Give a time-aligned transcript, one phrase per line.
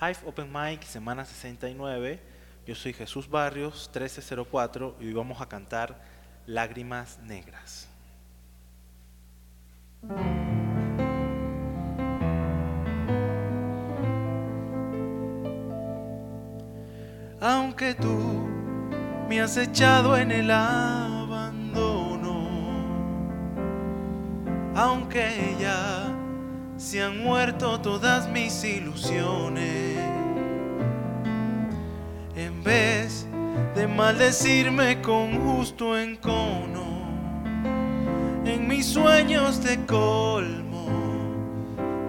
[0.00, 2.18] Hive Open Mic, semana 69.
[2.66, 6.00] Yo soy Jesús Barrios, 1304, y hoy vamos a cantar
[6.46, 7.86] Lágrimas Negras.
[17.38, 18.48] Aunque tú
[19.28, 22.00] me has echado en el abandono,
[24.74, 26.09] aunque ya
[26.80, 29.98] se han muerto todas mis ilusiones,
[32.34, 33.26] en vez
[33.74, 37.04] de maldecirme con justo encono,
[38.46, 40.88] en mis sueños de colmo,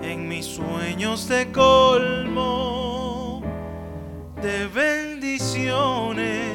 [0.02, 3.42] en mis sueños de colmo
[4.42, 6.48] de bendiciones.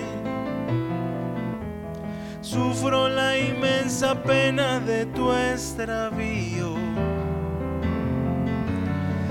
[2.41, 6.86] Sufro la inmensa pena de tu extravío.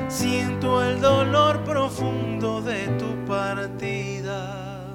[0.08, 4.86] Siento el dolor profundo de tu partida.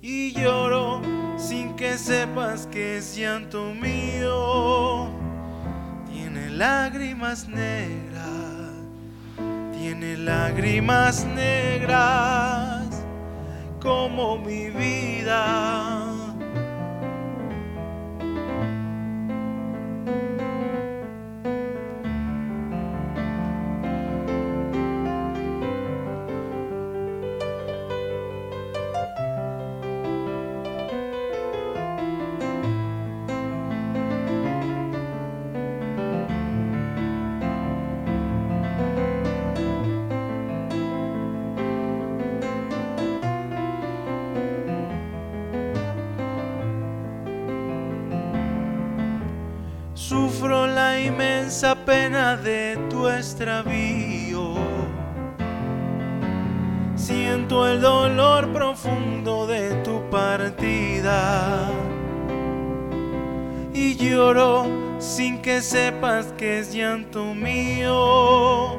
[0.00, 1.02] Y lloro
[1.36, 5.08] sin que sepas que es llanto mío.
[6.10, 8.36] Tiene lágrimas negras
[9.86, 12.88] tiene lágrimas negras
[13.80, 16.05] como mi vida.
[51.06, 54.54] Inmensa pena de tu extravío.
[56.94, 61.70] Siento el dolor profundo de tu partida.
[63.72, 64.66] Y lloro
[64.98, 68.78] sin que sepas que es llanto mío.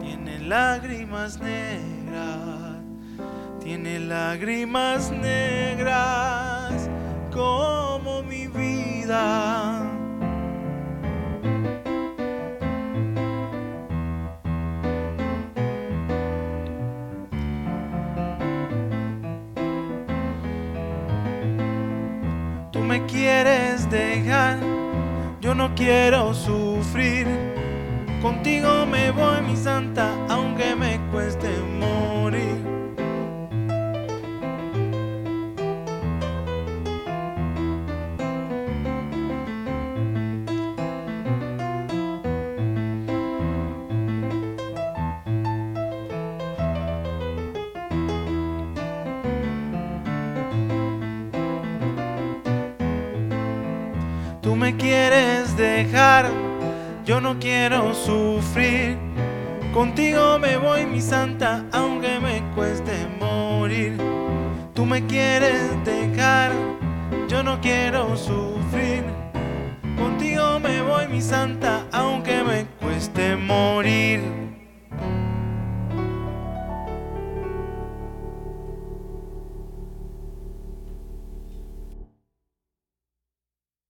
[0.00, 2.76] Tiene lágrimas negras,
[3.60, 6.88] tiene lágrimas negras
[7.32, 9.49] como mi vida.
[22.90, 24.58] Me quieres dejar,
[25.40, 27.24] yo no quiero sufrir.
[28.20, 30.12] Contigo me voy, mi santa,
[54.74, 56.30] quieres dejar,
[57.04, 58.96] yo no quiero sufrir.
[59.72, 63.96] Contigo me voy, mi santa, aunque me cueste morir.
[64.74, 66.52] Tú me quieres dejar,
[67.28, 69.04] yo no quiero sufrir.
[69.96, 74.49] Contigo me voy, mi santa, aunque me cueste morir.